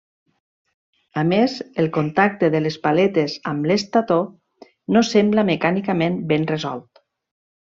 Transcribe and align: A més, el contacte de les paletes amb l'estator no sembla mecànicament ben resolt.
A 1.21 1.23
més, 1.31 1.57
el 1.83 1.89
contacte 1.97 2.49
de 2.55 2.61
les 2.67 2.77
paletes 2.87 3.35
amb 3.51 3.69
l'estator 3.73 4.25
no 4.97 5.05
sembla 5.13 5.45
mecànicament 5.51 6.19
ben 6.33 6.49
resolt. 6.55 7.07